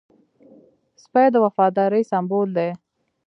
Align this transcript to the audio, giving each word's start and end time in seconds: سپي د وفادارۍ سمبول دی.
سپي 1.03 1.25
د 1.33 1.35
وفادارۍ 1.45 2.03
سمبول 2.11 2.47
دی. 2.57 2.69